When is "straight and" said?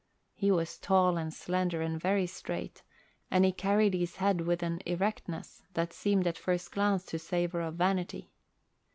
2.25-3.45